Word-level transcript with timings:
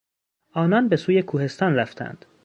آنان 0.53 0.87
به 0.89 0.95
سوی 0.95 1.21
کوهستان 1.21 1.75
رفتند. 1.75 2.25